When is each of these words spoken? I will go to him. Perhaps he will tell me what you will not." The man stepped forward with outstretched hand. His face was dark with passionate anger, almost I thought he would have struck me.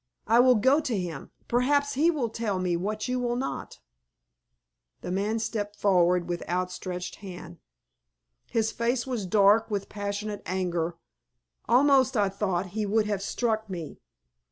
I 0.25 0.39
will 0.39 0.55
go 0.55 0.79
to 0.79 0.97
him. 0.97 1.29
Perhaps 1.47 1.93
he 1.93 2.09
will 2.09 2.29
tell 2.29 2.57
me 2.57 2.75
what 2.75 3.07
you 3.07 3.19
will 3.19 3.35
not." 3.35 3.77
The 5.01 5.11
man 5.11 5.37
stepped 5.37 5.75
forward 5.75 6.27
with 6.27 6.41
outstretched 6.49 7.17
hand. 7.17 7.59
His 8.47 8.71
face 8.71 9.05
was 9.05 9.27
dark 9.27 9.69
with 9.69 9.89
passionate 9.89 10.41
anger, 10.47 10.97
almost 11.69 12.17
I 12.17 12.29
thought 12.29 12.69
he 12.73 12.83
would 12.83 13.05
have 13.05 13.21
struck 13.21 13.69
me. 13.69 13.99